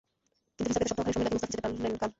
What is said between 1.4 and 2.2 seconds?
যেতে পারলেন কাল।